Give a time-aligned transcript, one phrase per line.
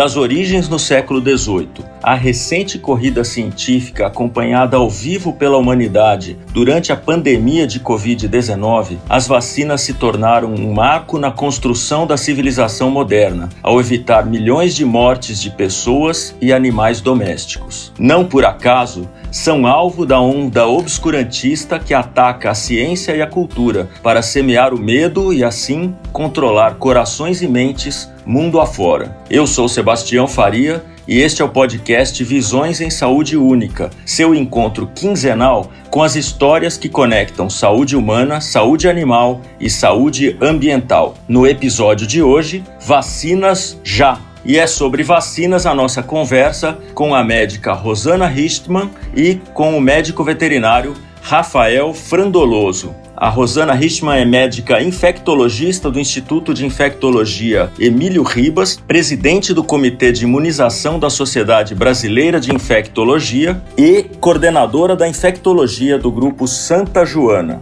[0.00, 6.90] Das origens no século XVIII, a recente corrida científica acompanhada ao vivo pela humanidade durante
[6.90, 13.50] a pandemia de Covid-19, as vacinas se tornaram um marco na construção da civilização moderna,
[13.62, 17.92] ao evitar milhões de mortes de pessoas e animais domésticos.
[17.98, 23.88] Não por acaso, são alvo da onda obscurantista que ataca a ciência e a cultura
[24.02, 29.16] para semear o medo e assim controlar corações e mentes mundo afora.
[29.30, 34.88] Eu sou Sebastião Faria e este é o podcast Visões em Saúde Única, seu encontro
[34.94, 41.16] quinzenal com as histórias que conectam saúde humana, saúde animal e saúde ambiental.
[41.26, 44.29] No episódio de hoje, vacinas já.
[44.44, 49.80] E é sobre vacinas a nossa conversa com a médica Rosana Richtmann e com o
[49.80, 52.94] médico veterinário Rafael Frandoloso.
[53.20, 60.10] A Rosana Richman é médica infectologista do Instituto de Infectologia Emílio Ribas, presidente do Comitê
[60.10, 67.60] de Imunização da Sociedade Brasileira de Infectologia e coordenadora da infectologia do grupo Santa Joana.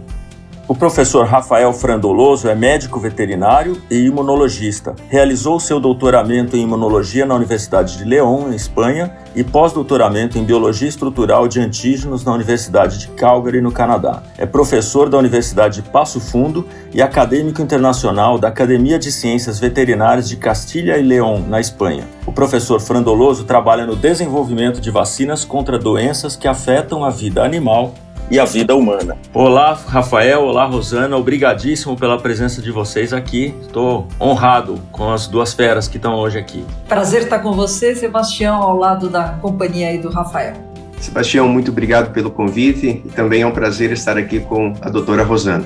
[0.68, 4.94] O professor Rafael Frandoloso é médico veterinário e imunologista.
[5.08, 10.86] Realizou seu doutoramento em imunologia na Universidade de León, em Espanha, e pós-doutoramento em biologia
[10.86, 14.22] estrutural de antígenos na Universidade de Calgary, no Canadá.
[14.36, 20.28] É professor da Universidade de Passo Fundo e acadêmico internacional da Academia de Ciências Veterinárias
[20.28, 22.04] de Castilha e León, na Espanha.
[22.26, 27.94] O professor Frandoloso trabalha no desenvolvimento de vacinas contra doenças que afetam a vida animal
[28.30, 29.16] e a vida humana.
[29.32, 33.54] Olá, Rafael, olá, Rosana, obrigadíssimo pela presença de vocês aqui.
[33.62, 36.64] Estou honrado com as duas feras que estão hoje aqui.
[36.88, 40.54] Prazer estar com você, Sebastião, ao lado da companhia aí do Rafael.
[41.00, 45.22] Sebastião, muito obrigado pelo convite e também é um prazer estar aqui com a doutora
[45.22, 45.64] Rosana.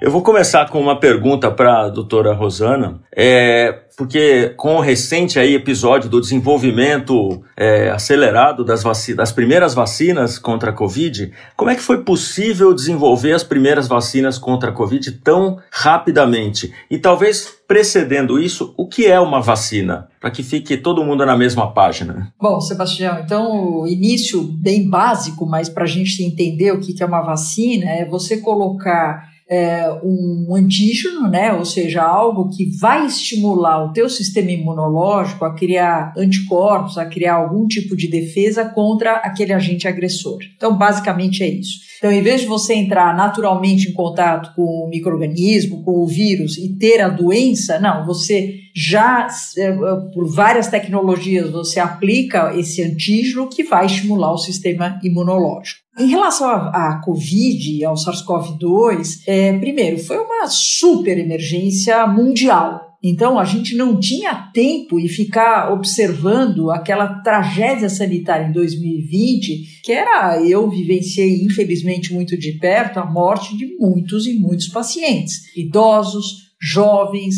[0.00, 5.38] Eu vou começar com uma pergunta para a doutora Rosana, é, porque com o recente
[5.38, 8.82] aí episódio do desenvolvimento é, acelerado das,
[9.14, 14.38] das primeiras vacinas contra a Covid, como é que foi possível desenvolver as primeiras vacinas
[14.38, 16.72] contra a Covid tão rapidamente?
[16.90, 20.08] E talvez precedendo isso, o que é uma vacina?
[20.18, 22.32] Para que fique todo mundo na mesma página.
[22.40, 27.06] Bom, Sebastião, então o início bem básico, mas para a gente entender o que é
[27.06, 31.52] uma vacina, é você colocar é, um antígeno, né?
[31.52, 37.34] ou seja, algo que vai estimular o teu sistema imunológico a criar anticorpos, a criar
[37.34, 40.38] algum tipo de defesa contra aquele agente agressor.
[40.56, 41.80] Então, basicamente é isso.
[41.98, 46.56] Então, em vez de você entrar naturalmente em contato com o microorganismo, com o vírus
[46.56, 49.26] e ter a doença, não, você já
[49.58, 49.72] é,
[50.14, 55.80] por várias tecnologias você aplica esse antígeno que vai estimular o sistema imunológico.
[56.00, 62.80] Em relação à Covid e ao SARS-CoV-2, é, primeiro, foi uma super emergência mundial.
[63.04, 69.92] Então, a gente não tinha tempo e ficar observando aquela tragédia sanitária em 2020, que
[69.92, 76.50] era, eu vivenciei, infelizmente, muito de perto, a morte de muitos e muitos pacientes, idosos,
[76.58, 77.36] jovens,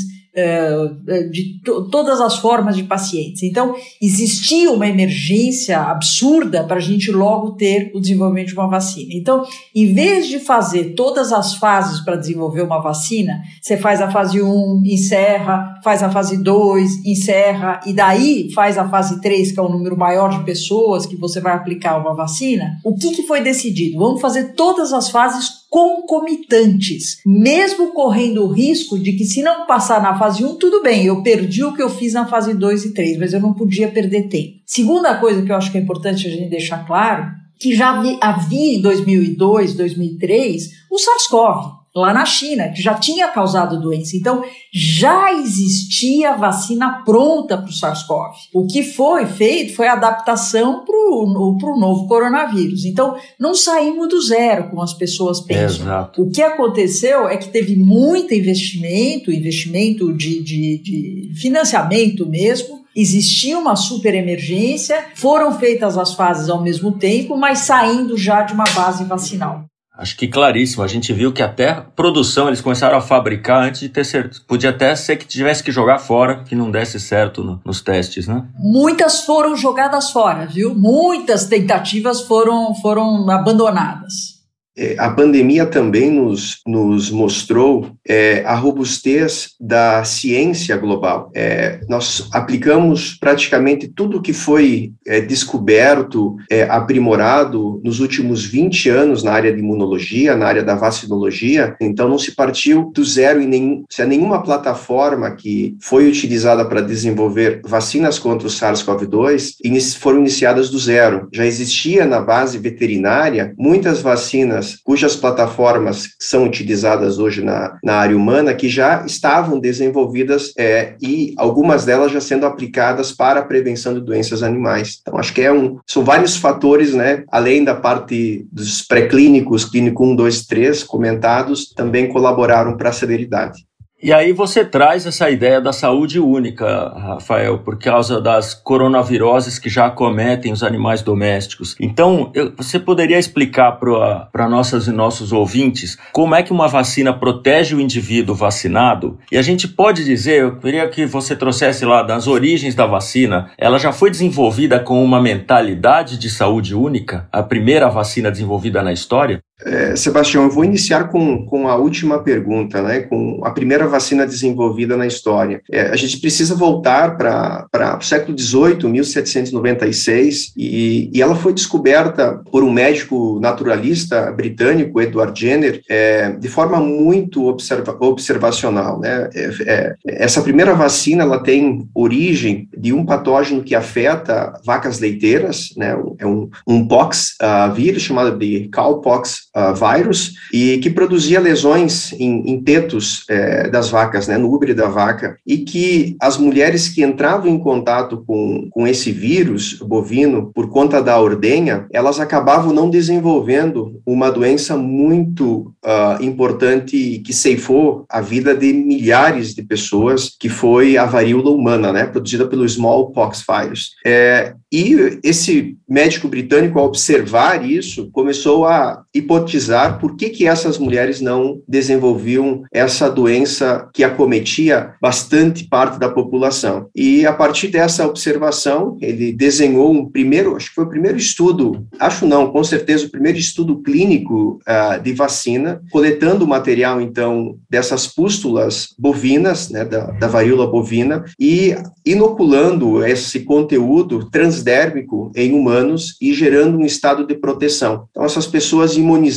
[1.30, 3.42] de to todas as formas de pacientes.
[3.42, 9.10] Então, existia uma emergência absurda para a gente logo ter o desenvolvimento de uma vacina.
[9.12, 9.44] Então,
[9.74, 14.40] em vez de fazer todas as fases para desenvolver uma vacina, você faz a fase
[14.40, 19.62] 1, encerra, faz a fase 2, encerra, e daí faz a fase 3, que é
[19.62, 22.78] o número maior de pessoas que você vai aplicar uma vacina.
[22.82, 23.98] O que, que foi decidido?
[23.98, 30.02] Vamos fazer todas as fases concomitantes, mesmo correndo o risco de que se não passar
[30.02, 32.92] na fase 1, tudo bem, eu perdi o que eu fiz na fase 2 e
[32.92, 34.58] 3, mas eu não podia perder tempo.
[34.66, 37.24] Segunda coisa que eu acho que é importante a gente deixar claro,
[37.58, 43.80] que já havia em 2002, 2003, o SARS-CoV, lá na China, que já tinha causado
[43.80, 44.16] doença.
[44.16, 44.42] Então,
[44.72, 48.32] já existia vacina pronta para o SARS-CoV.
[48.54, 52.84] O que foi feito foi adaptação para o novo coronavírus.
[52.84, 55.84] Então, não saímos do zero, como as pessoas pensam.
[55.84, 56.22] Exato.
[56.22, 63.58] O que aconteceu é que teve muito investimento, investimento de, de, de financiamento mesmo, existia
[63.58, 68.64] uma super emergência, foram feitas as fases ao mesmo tempo, mas saindo já de uma
[68.74, 69.64] base vacinal.
[69.96, 70.82] Acho que claríssimo.
[70.82, 74.42] A gente viu que até produção eles começaram a fabricar antes de ter certo.
[74.46, 78.26] Podia até ser que tivesse que jogar fora, que não desse certo no, nos testes,
[78.26, 78.44] né?
[78.58, 80.74] Muitas foram jogadas fora, viu?
[80.74, 84.31] Muitas tentativas foram, foram abandonadas.
[84.76, 91.30] É, a pandemia também nos, nos mostrou é, a robustez da ciência global.
[91.34, 99.22] É, nós aplicamos praticamente tudo que foi é, descoberto, é, aprimorado nos últimos 20 anos
[99.22, 103.46] na área de imunologia, na área da vacinologia, então não se partiu do zero em
[103.46, 110.70] nenhum, se nenhuma plataforma que foi utilizada para desenvolver vacinas contra o SARS-CoV-2 foram iniciadas
[110.70, 111.28] do zero.
[111.32, 118.16] Já existia na base veterinária muitas vacinas cujas plataformas são utilizadas hoje na, na área
[118.16, 123.94] humana, que já estavam desenvolvidas é, e algumas delas já sendo aplicadas para a prevenção
[123.94, 124.98] de doenças animais.
[125.00, 130.04] Então, acho que é um, são vários fatores, né, além da parte dos pré-clínicos, clínico
[130.04, 133.64] 1, 2, 3, comentados, também colaboraram para a celeridade.
[134.02, 139.70] E aí você traz essa ideia da saúde única, Rafael, por causa das coronaviroses que
[139.70, 141.76] já acometem os animais domésticos.
[141.78, 147.12] Então, eu, você poderia explicar para nossas e nossos ouvintes como é que uma vacina
[147.12, 149.20] protege o indivíduo vacinado?
[149.30, 153.52] E a gente pode dizer, eu queria que você trouxesse lá das origens da vacina,
[153.56, 157.28] ela já foi desenvolvida com uma mentalidade de saúde única?
[157.30, 159.40] A primeira vacina desenvolvida na história?
[159.64, 164.26] É, Sebastião, eu vou iniciar com, com a última pergunta, né, com a primeira vacina
[164.26, 165.60] desenvolvida na história.
[165.70, 172.40] É, a gente precisa voltar para o século XVIII, 1796, e, e ela foi descoberta
[172.50, 179.00] por um médico naturalista britânico, Edward Jenner, é, de forma muito observa, observacional.
[179.00, 179.28] Né?
[179.34, 185.72] É, é, essa primeira vacina ela tem origem de um patógeno que afeta vacas leiteiras,
[185.76, 185.96] né?
[186.18, 192.12] é um, um pox uh, vírus chamado de cowpox uh, vírus e que produzia lesões
[192.12, 196.88] em, em tetos é, das vacas, né, no úbere da vaca, e que as mulheres
[196.88, 202.72] que entravam em contato com, com esse vírus bovino por conta da ordenha, elas acabavam
[202.72, 210.34] não desenvolvendo uma doença muito uh, importante que ceifou a vida de milhares de pessoas,
[210.38, 213.92] que foi a varíola humana, né, produzida pelo smallpox vírus.
[214.04, 219.02] É, e esse médico britânico, ao observar isso, começou a
[219.42, 226.08] hipotizar por que, que essas mulheres não desenvolviam essa doença que acometia bastante parte da
[226.08, 226.88] população.
[226.94, 231.86] E a partir dessa observação, ele desenhou um primeiro, acho que foi o primeiro estudo,
[231.98, 237.56] acho não, com certeza o primeiro estudo clínico uh, de vacina, coletando o material, então,
[237.68, 241.74] dessas pústulas bovinas, né, da, da varíola bovina, e
[242.04, 248.06] inoculando esse conteúdo trans transdérmico em humanos e gerando um estado de proteção.
[248.10, 249.31] Então, essas pessoas imunizadas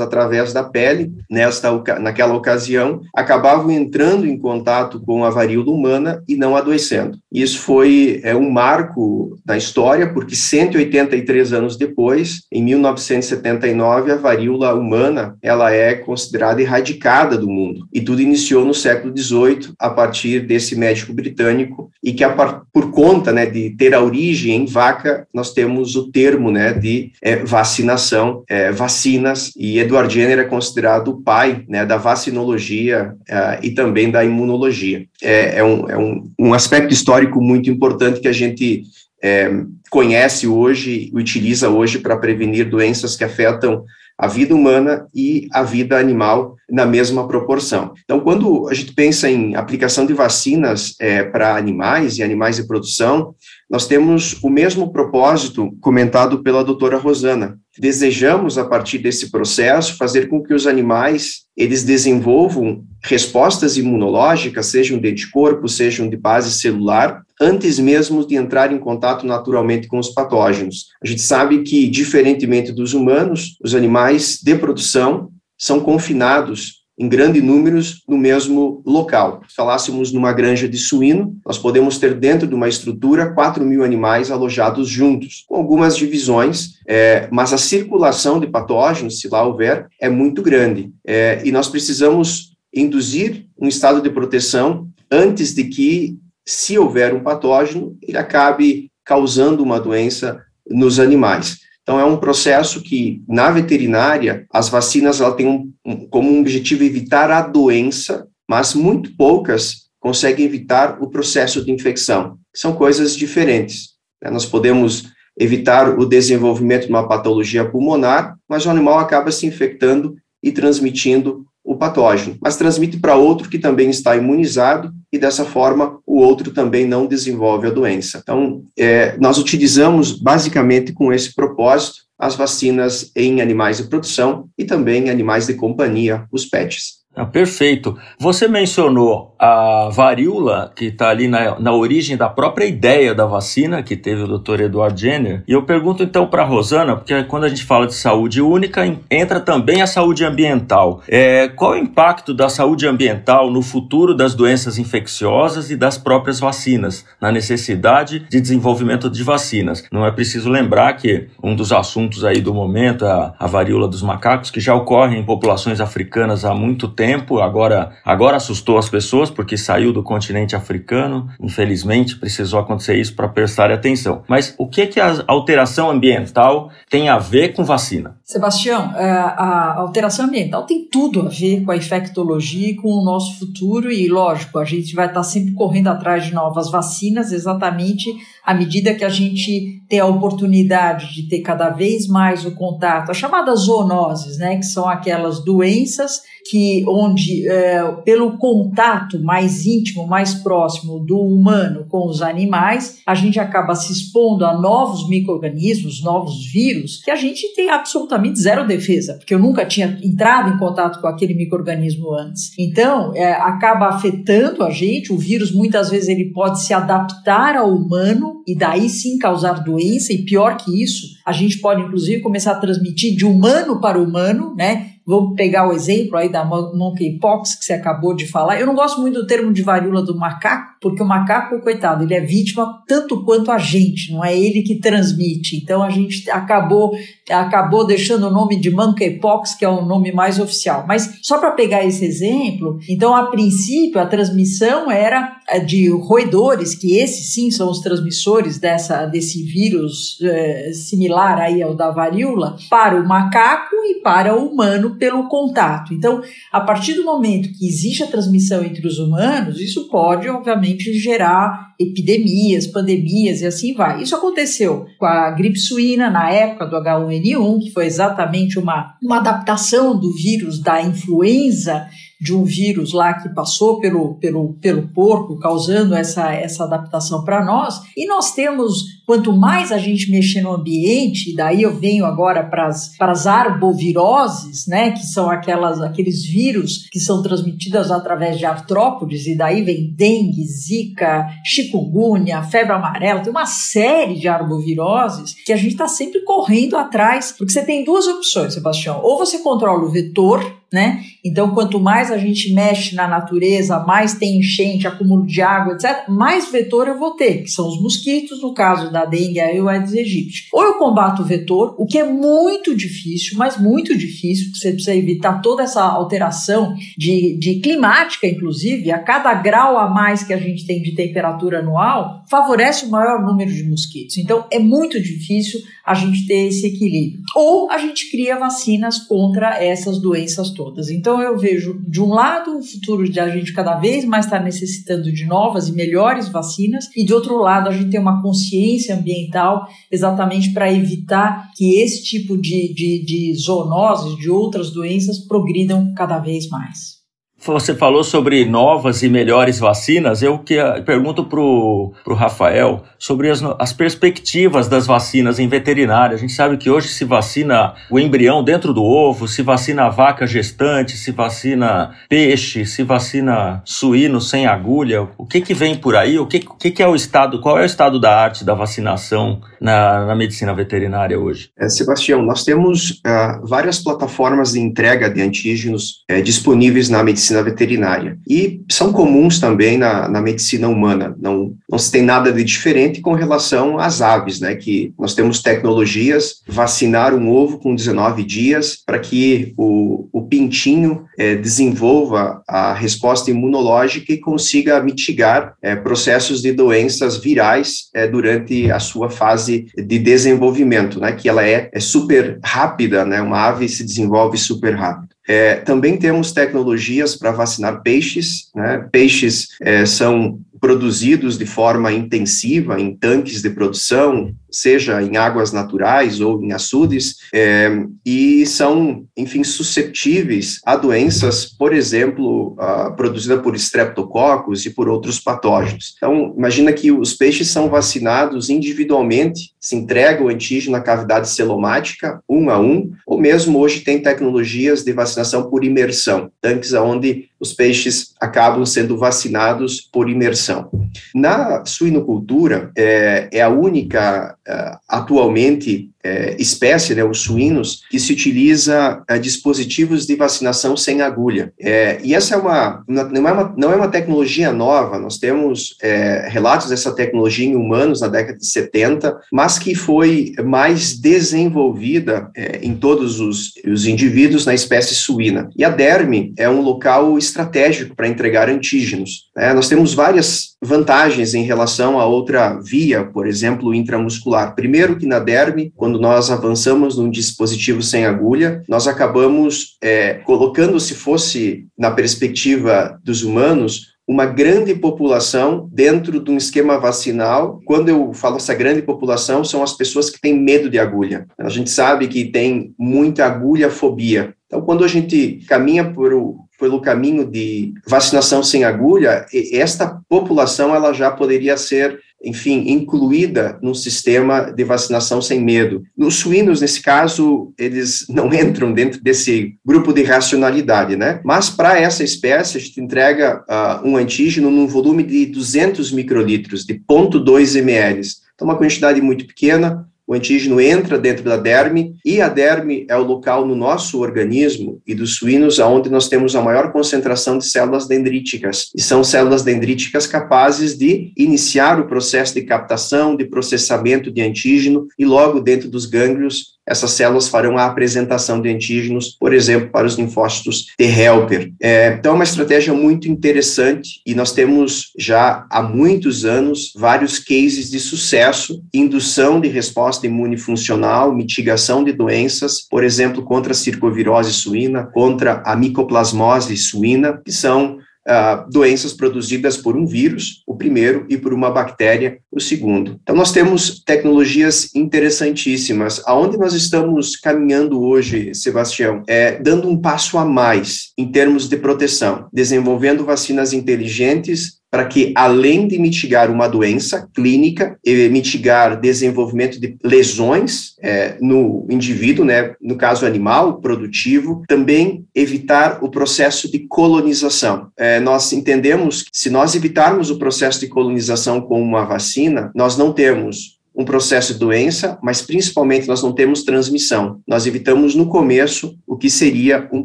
[0.00, 6.36] através da pele, nesta, naquela ocasião, acabavam entrando em contato com a varíola humana e
[6.36, 7.16] não adoecendo.
[7.32, 14.74] Isso foi é, um marco na história, porque 183 anos depois, em 1979, a varíola
[14.74, 17.86] humana ela é considerada erradicada do mundo.
[17.92, 22.30] E tudo iniciou no século XVIII, a partir desse médico britânico, e que, a,
[22.72, 27.12] por conta né, de ter a origem em vaca, nós temos o termo né, de
[27.22, 33.58] é, vacinação, é, vacinas, e Edward Jenner é considerado o pai né, da vacinologia é,
[33.62, 35.06] e também da imunologia.
[35.22, 38.84] É, é, um, é um, um aspecto histórico muito importante que a gente
[39.22, 39.50] é,
[39.90, 43.84] conhece hoje, utiliza hoje para prevenir doenças que afetam
[44.18, 47.94] a vida humana e a vida animal na mesma proporção.
[48.02, 52.66] Então, quando a gente pensa em aplicação de vacinas é, para animais e animais de
[52.66, 53.34] produção,
[53.70, 57.58] nós temos o mesmo propósito comentado pela doutora Rosana.
[57.78, 64.98] Desejamos, a partir desse processo, fazer com que os animais eles desenvolvam respostas imunológicas, sejam
[64.98, 70.08] de anticorpo, sejam de base celular, antes mesmo de entrar em contato naturalmente com os
[70.08, 70.86] patógenos.
[71.02, 77.42] A gente sabe que, diferentemente dos humanos, os animais de produção são confinados em grandes
[77.42, 79.42] números no mesmo local.
[79.48, 83.84] Se falássemos numa granja de suíno, nós podemos ter dentro de uma estrutura 4 mil
[83.84, 89.86] animais alojados juntos, com algumas divisões, é, mas a circulação de patógenos, se lá houver,
[90.00, 90.90] é muito grande.
[91.06, 97.22] É, e nós precisamos induzir um estado de proteção antes de que, se houver um
[97.22, 101.67] patógeno, ele acabe causando uma doença nos animais.
[101.88, 106.84] Então, é um processo que, na veterinária, as vacinas ela têm um, um, como objetivo
[106.84, 112.36] evitar a doença, mas muito poucas conseguem evitar o processo de infecção.
[112.54, 113.94] São coisas diferentes.
[114.22, 114.30] Né?
[114.30, 120.14] Nós podemos evitar o desenvolvimento de uma patologia pulmonar, mas o animal acaba se infectando
[120.42, 125.98] e transmitindo o patógeno, mas transmite para outro que também está imunizado e dessa forma
[126.06, 128.18] o outro também não desenvolve a doença.
[128.22, 134.64] Então, é, nós utilizamos basicamente com esse propósito as vacinas em animais de produção e
[134.64, 136.97] também animais de companhia, os PETs.
[137.18, 137.98] Ah, perfeito.
[138.16, 143.82] Você mencionou a varíola, que está ali na, na origem da própria ideia da vacina,
[143.82, 144.60] que teve o Dr.
[144.62, 145.42] Edward Jenner.
[145.46, 148.82] E eu pergunto então para a Rosana, porque quando a gente fala de saúde única,
[149.10, 151.02] entra também a saúde ambiental.
[151.08, 156.38] É, qual o impacto da saúde ambiental no futuro das doenças infecciosas e das próprias
[156.38, 159.84] vacinas, na necessidade de desenvolvimento de vacinas?
[159.90, 163.88] Não é preciso lembrar que um dos assuntos aí do momento é a, a varíola
[163.88, 168.76] dos macacos, que já ocorre em populações africanas há muito tempo tempo, agora, agora assustou
[168.76, 171.30] as pessoas porque saiu do continente africano.
[171.40, 174.24] Infelizmente, precisou acontecer isso para prestar atenção.
[174.28, 178.17] Mas o que, que a alteração ambiental tem a ver com vacina?
[178.30, 183.02] Sebastião, é, a alteração ambiental tem tudo a ver com a infectologia e com o
[183.02, 188.14] nosso futuro, e lógico, a gente vai estar sempre correndo atrás de novas vacinas, exatamente
[188.44, 193.10] à medida que a gente tem a oportunidade de ter cada vez mais o contato,
[193.10, 196.20] as chamadas zoonoses, né, que são aquelas doenças
[196.50, 203.14] que onde é, pelo contato mais íntimo, mais próximo do humano com os animais, a
[203.14, 208.66] gente acaba se expondo a novos microrganismos, novos vírus, que a gente tem absolutamente zero
[208.66, 212.52] defesa, porque eu nunca tinha entrado em contato com aquele microorganismo antes.
[212.58, 217.74] Então, é, acaba afetando a gente, o vírus muitas vezes ele pode se adaptar ao
[217.74, 222.52] humano e daí sim causar doença, e pior que isso, a gente pode inclusive começar
[222.52, 224.92] a transmitir de humano para humano, né?
[225.06, 228.60] Vamos pegar o exemplo aí da monkeypox que você acabou de falar.
[228.60, 232.14] Eu não gosto muito do termo de varíola do macaco, porque o macaco, coitado, ele
[232.14, 235.56] é vítima tanto quanto a gente, não é ele que transmite.
[235.56, 236.92] Então a gente acabou
[237.30, 240.84] acabou deixando o nome de monkeypox, que é o nome mais oficial.
[240.86, 246.96] Mas só para pegar esse exemplo, então a princípio a transmissão era de roedores, que
[246.96, 253.00] esses sim são os transmissores dessa, desse vírus é, similar aí ao da varíola, para
[253.00, 255.94] o macaco e para o humano pelo contato.
[255.94, 260.67] Então, a partir do momento que existe a transmissão entre os humanos, isso pode, obviamente,
[260.76, 264.02] gerar epidemias, pandemias e assim vai.
[264.02, 269.18] Isso aconteceu com a gripe suína na época do H1N1, que foi exatamente uma, uma
[269.18, 271.86] adaptação do vírus da influenza
[272.20, 277.44] de um vírus lá que passou pelo, pelo, pelo porco, causando essa, essa adaptação para
[277.44, 277.80] nós.
[277.96, 282.66] E nós temos, quanto mais a gente mexer no ambiente, daí eu venho agora para
[282.66, 289.36] as arboviroses, né, que são aquelas, aqueles vírus que são transmitidos através de artrópodes, e
[289.36, 295.72] daí vem dengue, zika, chikungunya, febre amarela, tem uma série de arboviroses que a gente
[295.72, 299.00] está sempre correndo atrás, porque você tem duas opções, Sebastião.
[299.02, 300.40] Ou você controla o vetor,
[300.72, 301.02] né?
[301.24, 306.08] Então, quanto mais a gente mexe na natureza, mais tem enchente, acúmulo de água, etc.,
[306.08, 309.68] mais vetor eu vou ter, que são os mosquitos, no caso da dengue e o
[309.68, 310.48] Aedes aegypti.
[310.52, 314.72] Ou eu combato o vetor, o que é muito difícil, mas muito difícil, porque você
[314.72, 320.34] precisa evitar toda essa alteração de, de climática, inclusive, a cada grau a mais que
[320.34, 324.18] a gente tem de temperatura anual, favorece o maior número de mosquitos.
[324.18, 327.22] Então, é muito difícil a gente ter esse equilíbrio.
[327.34, 330.90] Ou a gente cria vacinas contra essas doenças todas.
[330.90, 334.38] Então eu vejo, de um lado, o futuro de a gente cada vez mais estar
[334.38, 338.20] tá necessitando de novas e melhores vacinas, e de outro lado, a gente tem uma
[338.20, 345.18] consciência ambiental exatamente para evitar que esse tipo de, de, de zoonoses, de outras doenças,
[345.18, 346.97] progridam cada vez mais.
[347.46, 350.22] Você falou sobre novas e melhores vacinas.
[350.22, 356.16] Eu que pergunto para o Rafael sobre as, as perspectivas das vacinas em veterinária.
[356.16, 359.88] A gente sabe que hoje se vacina o embrião dentro do ovo, se vacina a
[359.88, 365.08] vaca gestante, se vacina peixe, se vacina suíno sem agulha.
[365.16, 366.18] O que, que vem por aí?
[366.18, 367.40] O que, que, que é o estado?
[367.40, 371.50] Qual é o estado da arte da vacinação na, na medicina veterinária hoje?
[371.56, 377.27] É, Sebastião, nós temos uh, várias plataformas de entrega de antígenos uh, disponíveis na medicina
[377.28, 378.18] medicina veterinária.
[378.28, 383.00] E são comuns também na, na medicina humana, não, não se tem nada de diferente
[383.00, 384.54] com relação às aves, né?
[384.54, 391.04] Que nós temos tecnologias, vacinar um ovo com 19 dias para que o, o pintinho
[391.18, 398.70] é, desenvolva a resposta imunológica e consiga mitigar é, processos de doenças virais é, durante
[398.70, 401.12] a sua fase de desenvolvimento, né?
[401.12, 403.20] Que ela é, é super rápida, né?
[403.20, 405.17] Uma ave se desenvolve super rápido.
[405.28, 408.48] É, também temos tecnologias para vacinar peixes.
[408.54, 408.88] Né?
[408.90, 416.20] Peixes é, são produzidos de forma intensiva em tanques de produção, seja em águas naturais
[416.20, 423.54] ou em açudes, é, e são, enfim, susceptíveis a doenças, por exemplo, uh, produzidas por
[423.54, 425.94] estreptococos e por outros patógenos.
[425.96, 432.20] Então, imagina que os peixes são vacinados individualmente, se entrega o antígeno na cavidade celomática,
[432.28, 437.52] um a um, ou mesmo hoje tem tecnologias de vacinação por imersão, tanques onde os
[437.52, 440.70] peixes acabam sendo vacinados por imersão.
[441.14, 448.12] Na suinocultura, é, é a única, é, atualmente, é, espécie, né, os suínos, que se
[448.12, 451.52] utiliza é, dispositivos de vacinação sem agulha.
[451.60, 455.76] É, e essa é uma não, é uma, não é uma tecnologia nova, nós temos
[455.82, 462.30] é, relatos dessa tecnologia em humanos na década de 70, mas que foi mais desenvolvida
[462.34, 465.50] é, em todos os, os indivíduos na espécie suína.
[465.56, 469.28] E a derme é um local estratégico para entregar antígenos.
[469.36, 469.52] Né?
[469.52, 474.54] Nós temos várias vantagens em relação a outra via, por exemplo, intramuscular.
[474.54, 480.80] Primeiro que na derme, quando nós avançamos num dispositivo sem agulha, nós acabamos é, colocando,
[480.80, 487.60] se fosse na perspectiva dos humanos, uma grande população dentro de um esquema vacinal.
[487.66, 491.26] Quando eu falo essa grande população, são as pessoas que têm medo de agulha.
[491.38, 494.34] A gente sabe que tem muita agulha-fobia.
[494.46, 500.74] Então, quando a gente caminha por o, pelo caminho de vacinação sem agulha, esta população
[500.74, 505.82] ela já poderia ser, enfim, incluída no sistema de vacinação sem medo.
[505.96, 511.20] Nos suínos, nesse caso, eles não entram dentro desse grupo de racionalidade, né?
[511.24, 516.64] Mas para essa espécie, a gente entrega uh, um antígeno num volume de 200 microlitros,
[516.64, 518.00] de 0,2 ml.
[518.34, 522.96] Então, uma quantidade muito pequena, o antígeno entra dentro da derme e a derme é
[522.96, 527.44] o local no nosso organismo e dos suínos aonde nós temos a maior concentração de
[527.44, 528.70] células dendríticas.
[528.74, 534.88] E são células dendríticas capazes de iniciar o processo de captação, de processamento de antígeno
[534.98, 539.86] e logo dentro dos gânglios essas células farão a apresentação de antígenos, por exemplo, para
[539.86, 541.52] os linfócitos T helper.
[541.60, 547.18] É, então, é uma estratégia muito interessante e nós temos já há muitos anos vários
[547.18, 553.56] cases de sucesso, indução de resposta imune funcional, mitigação de doenças, por exemplo, contra a
[553.56, 557.78] circovirose suína, contra a micoplasmose suína, que são
[558.08, 562.98] uh, doenças produzidas por um vírus, o primeiro, e por uma bactéria, o segundo.
[563.02, 566.02] Então, nós temos tecnologias interessantíssimas.
[566.06, 571.56] Aonde nós estamos caminhando hoje, Sebastião, é dando um passo a mais em termos de
[571.56, 577.78] proteção, desenvolvendo vacinas inteligentes para que, além de mitigar uma doença clínica,
[578.10, 585.90] mitigar desenvolvimento de lesões é, no indivíduo, né, no caso animal, produtivo, também evitar o
[585.90, 587.68] processo de colonização.
[587.76, 592.76] É, nós entendemos que se nós evitarmos o processo de colonização com uma vacina, nós
[592.76, 597.20] não temos um processo de doença, mas principalmente nós não temos transmissão.
[597.26, 599.84] Nós evitamos no começo o que seria um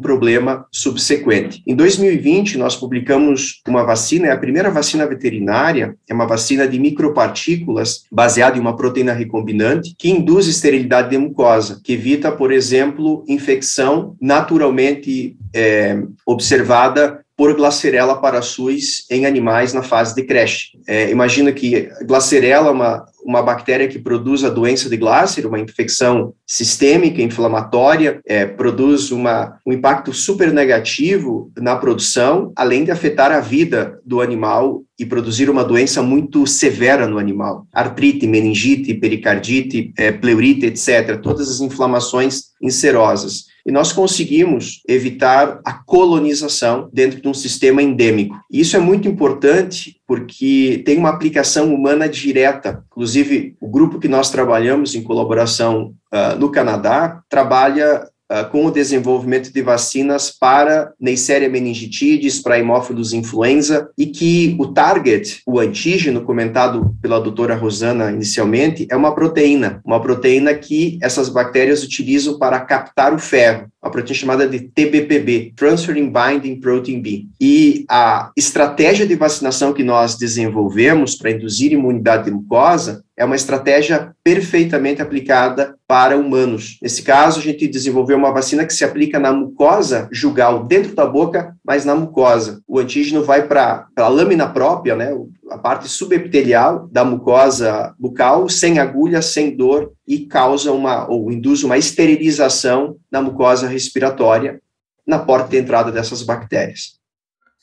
[0.00, 1.62] problema subsequente.
[1.64, 6.76] Em 2020, nós publicamos uma vacina, é a primeira vacina veterinária, é uma vacina de
[6.80, 13.24] micropartículas baseada em uma proteína recombinante que induz esterilidade de mucosa, que evita, por exemplo,
[13.28, 20.78] infecção naturalmente é, observada por Glasserella parasuis em animais na fase de creche.
[20.86, 25.58] É, imagina que Glasserella é uma, uma bactéria que produz a doença de Glasser, uma
[25.58, 33.32] infecção sistêmica, inflamatória, é, produz uma, um impacto super negativo na produção, além de afetar
[33.32, 37.66] a vida do animal e produzir uma doença muito severa no animal.
[37.72, 41.18] Artrite, meningite, pericardite, é, pleurite, etc.
[41.20, 48.36] Todas as inflamações inserosas e nós conseguimos evitar a colonização dentro de um sistema endêmico.
[48.50, 52.84] Isso é muito importante porque tem uma aplicação humana direta.
[52.90, 58.70] Inclusive, o grupo que nós trabalhamos em colaboração uh, no Canadá trabalha uh, com o
[58.70, 66.22] desenvolvimento de vacinas para Neisseria meningitidis, para hemófilos influenza, e que o target, o antígeno
[66.22, 72.60] comentado pela doutora Rosana inicialmente, é uma proteína, uma proteína que essas bactérias utilizam para
[72.60, 77.26] captar o ferro uma proteína chamada de TBPB, Transferring Binding Protein B.
[77.38, 83.36] E a estratégia de vacinação que nós desenvolvemos para induzir imunidade de mucosa é uma
[83.36, 86.78] estratégia perfeitamente aplicada para humanos.
[86.82, 91.06] Nesse caso, a gente desenvolveu uma vacina que se aplica na mucosa jugal, dentro da
[91.06, 92.60] boca, mas na mucosa.
[92.66, 95.12] O antígeno vai para a lâmina própria, né,
[95.50, 101.62] a parte subepitelial da mucosa bucal, sem agulha, sem dor, e causa uma, ou induz
[101.62, 104.60] uma esterilização na mucosa respiratória,
[105.06, 107.03] na porta de entrada dessas bactérias.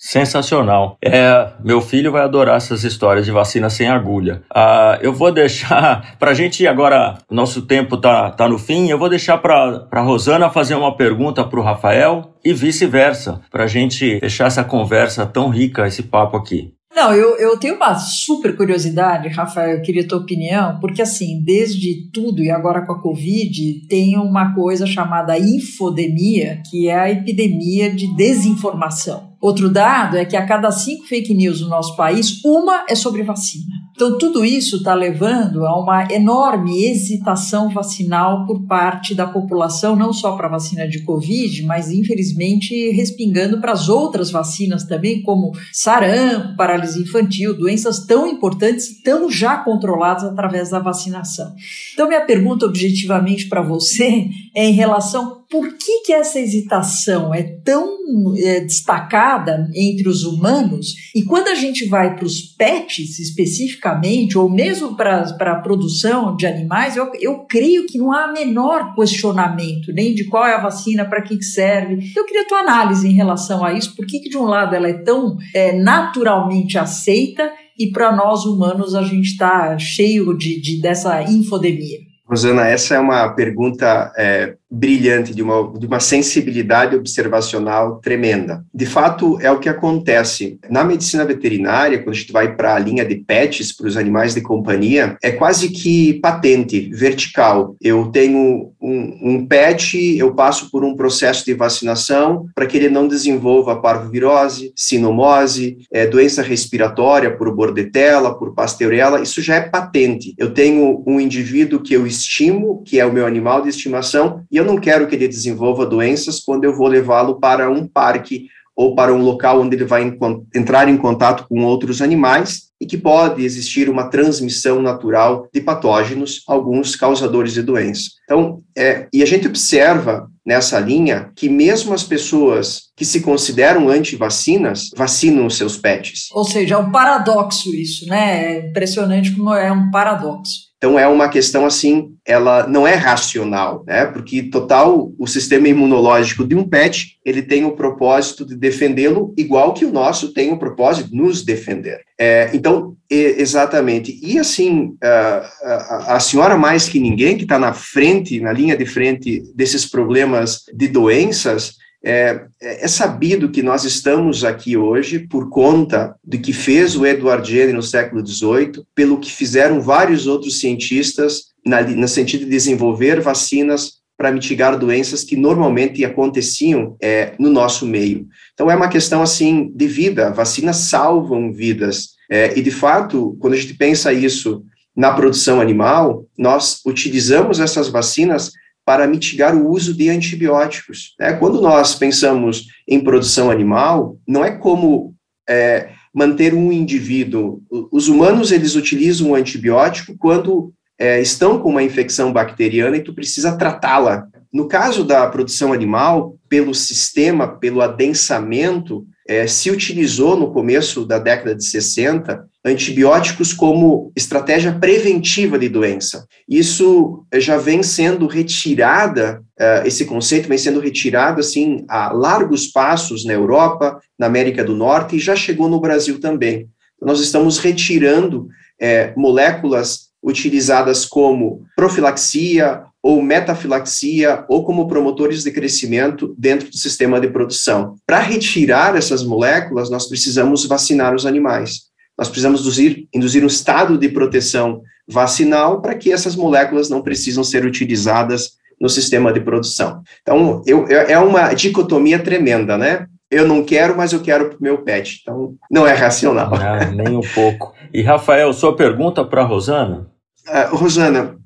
[0.03, 0.97] Sensacional.
[0.99, 4.41] É, meu filho vai adorar essas histórias de vacina sem agulha.
[4.49, 8.97] Ah, eu vou deixar, para a gente agora, nosso tempo tá, tá no fim, eu
[8.97, 13.67] vou deixar para a Rosana fazer uma pergunta para o Rafael e vice-versa, para a
[13.67, 16.73] gente fechar essa conversa tão rica, esse papo aqui.
[16.93, 22.10] Não, eu, eu tenho uma super curiosidade, Rafael, eu queria tua opinião, porque assim, desde
[22.12, 27.93] tudo e agora com a Covid, tem uma coisa chamada infodemia, que é a epidemia
[27.93, 29.32] de desinformação.
[29.39, 33.23] Outro dado é que a cada cinco fake news no nosso país, uma é sobre
[33.23, 33.73] vacina.
[34.01, 40.11] Então, tudo isso está levando a uma enorme hesitação vacinal por parte da população, não
[40.11, 45.51] só para a vacina de Covid, mas infelizmente respingando para as outras vacinas também, como
[45.71, 51.53] sarampo, paralisia infantil, doenças tão importantes e tão já controladas através da vacinação.
[51.93, 57.43] Então, minha pergunta objetivamente para você é em relação por que, que essa hesitação é
[57.43, 57.99] tão
[58.37, 64.49] é, destacada entre os humanos e quando a gente vai para os pets especificamente, ou
[64.49, 70.15] mesmo para a produção de animais, eu, eu creio que não há menor questionamento nem
[70.15, 72.11] de qual é a vacina, para que, que serve.
[72.15, 74.73] Eu queria a tua análise em relação a isso, por que, que de um lado
[74.73, 80.61] ela é tão é, naturalmente aceita e para nós humanos a gente está cheio de,
[80.61, 81.99] de, dessa infodemia?
[82.25, 88.63] Rosana, essa é uma pergunta é, brilhante, de uma, de uma sensibilidade observacional tremenda.
[88.73, 90.57] De fato, é o que acontece.
[90.69, 94.34] Na medicina veterinária, quando a gente vai para a linha de pets, para os animais
[94.34, 97.75] de companhia, é quase que patente, vertical.
[97.81, 102.89] Eu tenho um, um pet, eu passo por um processo de vacinação para que ele
[102.89, 110.34] não desenvolva parvovirose, sinomose, é, doença respiratória por bordetela, por pasteurela, isso já é patente.
[110.38, 114.61] Eu tenho um indivíduo que eu estimo, que é o meu animal de estimação, e
[114.62, 118.95] eu não quero que ele desenvolva doenças quando eu vou levá-lo para um parque ou
[118.95, 120.17] para um local onde ele vai
[120.56, 126.41] entrar em contato com outros animais e que pode existir uma transmissão natural de patógenos,
[126.47, 128.04] alguns causadores de doença.
[128.24, 133.88] Então, é, e a gente observa nessa linha que mesmo as pessoas que se consideram
[133.88, 136.30] anti-vacinas vacinam os seus pets.
[136.32, 138.56] Ou seja, é um paradoxo isso, né?
[138.56, 140.70] É impressionante como é um paradoxo.
[140.82, 144.08] Então é uma questão assim, ela não é racional, né?
[144.08, 149.76] Porque total o sistema imunológico de um pet, ele tem o propósito de defendê-lo igual
[149.76, 152.02] que o nosso tem o propósito de nos defender.
[152.20, 154.20] É, então, exatamente.
[154.24, 158.86] E assim, a, a, senhora mais que ninguém que está na frente, na linha de
[158.88, 166.15] frente desses problemas de doenças, é, é, sabido que nós estamos aqui hoje por conta
[166.23, 171.51] do que fez o Edward Jenner no século XVIII, pelo que fizeram vários outros cientistas
[171.65, 177.85] na, no sentido de desenvolver vacinas para mitigar doenças que normalmente aconteciam é, no nosso
[177.85, 178.27] meio.
[178.53, 180.31] Então é uma questão assim de vida.
[180.31, 184.63] Vacinas salvam vidas é, e de fato, quando a gente pensa isso
[184.95, 188.51] na produção animal, nós utilizamos essas vacinas
[188.86, 191.15] para mitigar o uso de antibióticos.
[191.20, 191.34] Né?
[191.34, 195.13] Quando nós pensamos em produção animal, não é como
[195.48, 197.62] é, manter um indivíduo.
[197.91, 203.13] Os humanos eles utilizam o antibiótico quando é, estão com uma infecção bacteriana e tu
[203.13, 204.28] precisa tratá-la.
[204.54, 211.17] No caso da produção animal, pelo sistema, pelo adensamento, é, se utilizou no começo da
[211.17, 216.26] década de 60 antibióticos como estratégia preventiva de doença.
[216.47, 223.26] Isso já vem sendo retirada, uh, esse conceito vem sendo retirado assim a largos passos
[223.26, 226.69] na Europa, na América do Norte e já chegou no Brasil também.
[227.02, 228.47] Nós estamos retirando
[228.80, 237.19] é, moléculas utilizadas como profilaxia ou metafilaxia ou como promotores de crescimento dentro do sistema
[237.19, 237.95] de produção.
[238.06, 243.97] Para retirar essas moléculas, nós precisamos vacinar os animais nós precisamos induzir, induzir um estado
[243.97, 250.02] de proteção vacinal para que essas moléculas não precisam ser utilizadas no sistema de produção.
[250.21, 253.06] Então, eu, é uma dicotomia tremenda, né?
[253.30, 255.19] Eu não quero, mas eu quero para o meu pet.
[255.21, 256.54] Então, não é racional.
[256.56, 257.74] Ah, nem um pouco.
[257.93, 260.08] E, Rafael, sua pergunta para a Rosana?
[260.47, 261.38] Uh, Rosana,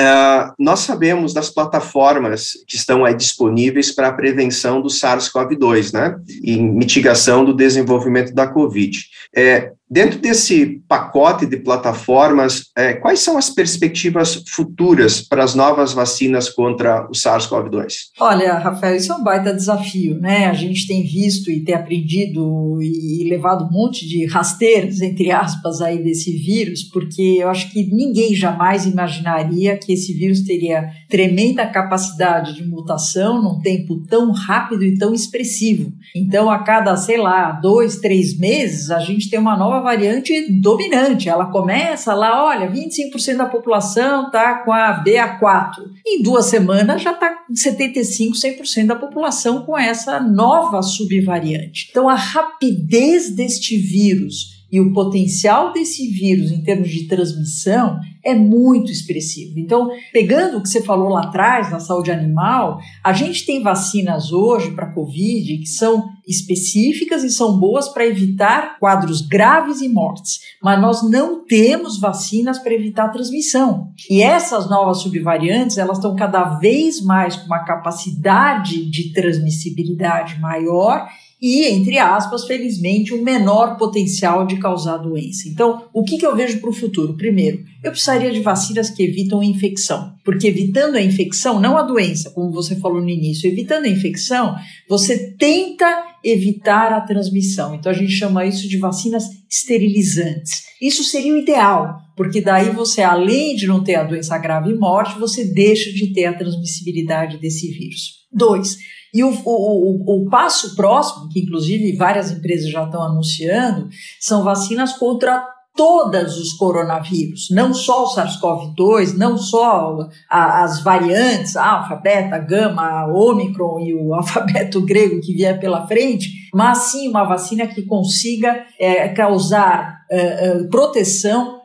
[0.00, 6.16] Uh, nós sabemos das plataformas que estão aí disponíveis para a prevenção do SARS-CoV-2, né,
[6.42, 8.98] e mitigação do desenvolvimento da COVID.
[9.36, 15.92] É, Dentro desse pacote de plataformas, é, quais são as perspectivas futuras para as novas
[15.92, 17.92] vacinas contra o SARS-CoV-2?
[18.18, 20.46] Olha, Rafael, isso é um baita desafio, né?
[20.46, 25.82] A gente tem visto e tem aprendido e levado um monte de rasteiras, entre aspas,
[25.82, 31.66] aí desse vírus, porque eu acho que ninguém jamais imaginaria que esse vírus teria tremenda
[31.66, 35.92] capacidade de mutação num tempo tão rápido e tão expressivo.
[36.16, 41.28] Então, a cada, sei lá, dois, três meses, a gente tem uma nova variante dominante.
[41.28, 45.82] Ela começa lá, olha, 25% da população está com a BA4.
[46.06, 51.88] Em duas semanas já está 75%, 100% da população com essa nova subvariante.
[51.90, 58.34] Então, a rapidez deste vírus e o potencial desse vírus em termos de transmissão é
[58.34, 59.58] muito expressivo.
[59.58, 64.32] Então, pegando o que você falou lá atrás na saúde animal, a gente tem vacinas
[64.32, 70.40] hoje para Covid que são específicas e são boas para evitar quadros graves e mortes,
[70.62, 73.88] mas nós não temos vacinas para evitar a transmissão.
[74.08, 81.08] E essas novas subvariantes, elas estão cada vez mais com uma capacidade de transmissibilidade maior
[81.42, 85.48] e, entre aspas, felizmente, um menor potencial de causar doença.
[85.48, 87.16] Então, o que, que eu vejo para o futuro?
[87.16, 91.82] Primeiro, eu precisaria de vacinas que evitam a infecção, porque evitando a infecção, não a
[91.82, 94.54] doença, como você falou no início, evitando a infecção,
[94.88, 97.74] você tenta evitar a transmissão.
[97.74, 100.62] Então, a gente chama isso de vacinas esterilizantes.
[100.80, 104.78] Isso seria o ideal, porque daí você, além de não ter a doença grave e
[104.78, 108.21] morte, você deixa de ter a transmissibilidade desse vírus.
[108.32, 108.76] Dois,
[109.14, 114.42] e o, o, o, o, passo próximo, que inclusive várias empresas já estão anunciando, são
[114.42, 121.96] vacinas contra todos os coronavírus, não só o SARS-CoV-2, não só a, as variantes, alfa,
[121.96, 127.66] beta, gama, ômicron e o alfabeto grego que vier pela frente, mas sim uma vacina
[127.66, 131.60] que consiga é, causar é, é, proteção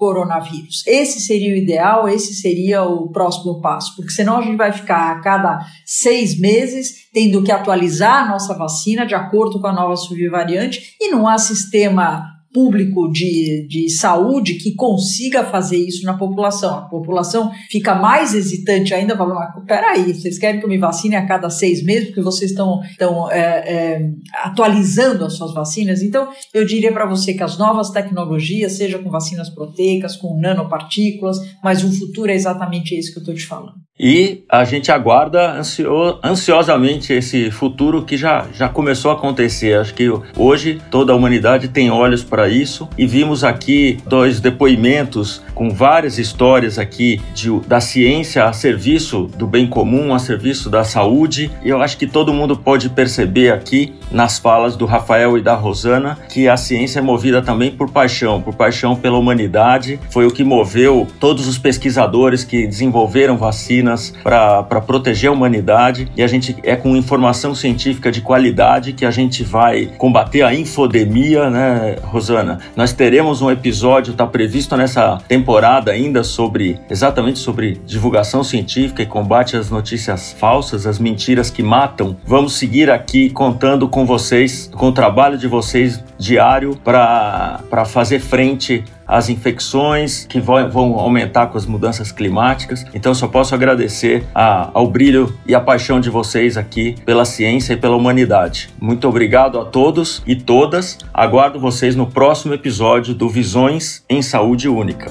[0.00, 0.82] pan-coronavírus.
[0.86, 5.12] Esse seria o ideal, esse seria o próximo passo, porque senão a gente vai ficar
[5.12, 9.96] a cada seis meses tendo que atualizar a nossa vacina de acordo com a nova
[9.96, 16.78] subvariante e não há sistema público de, de saúde que consiga fazer isso na população.
[16.78, 21.16] A população fica mais hesitante ainda, falando, mas peraí, vocês querem que eu me vacine
[21.16, 24.10] a cada seis meses porque vocês estão, estão é, é,
[24.42, 26.02] atualizando as suas vacinas?
[26.02, 31.38] Então, eu diria para você que as novas tecnologias, seja com vacinas proteicas, com nanopartículas,
[31.62, 33.74] mas o futuro é exatamente esse que eu estou te falando.
[34.02, 39.78] E a gente aguarda ansio, ansiosamente esse futuro que já, já começou a acontecer.
[39.78, 40.08] Acho que
[40.38, 46.18] hoje toda a humanidade tem olhos para isso e vimos aqui dois depoimentos com várias
[46.18, 51.50] histórias aqui de, da ciência a serviço do bem comum, a serviço da saúde.
[51.62, 55.54] E eu acho que todo mundo pode perceber aqui nas falas do Rafael e da
[55.54, 60.00] Rosana que a ciência é movida também por paixão, por paixão pela humanidade.
[60.10, 66.22] Foi o que moveu todos os pesquisadores que desenvolveram vacinas para proteger a humanidade e
[66.22, 71.50] a gente é com informação científica de qualidade que a gente vai combater a infodemia,
[71.50, 72.29] né, Rosana?
[72.76, 79.06] Nós teremos um episódio, está previsto nessa temporada ainda sobre exatamente sobre divulgação científica e
[79.06, 82.16] combate às notícias falsas, as mentiras que matam.
[82.24, 88.84] Vamos seguir aqui contando com vocês, com o trabalho de vocês diário para fazer frente
[89.10, 92.86] as infecções que vão, aumentar com as mudanças climáticas.
[92.94, 97.72] Então, só posso agradecer a, ao brilho e a paixão de vocês aqui pela ciência
[97.72, 98.70] e pela humanidade.
[98.80, 100.96] Muito obrigado a todos e todas.
[101.12, 105.10] Aguardo vocês no próximo episódio do Visões em Saúde Única.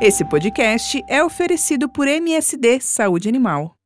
[0.00, 3.83] Esse podcast é oferecido por MSD Saúde Animal.